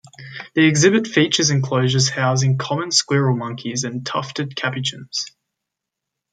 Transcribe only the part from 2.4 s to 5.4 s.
common squirrel monkeys and tufted capuchins.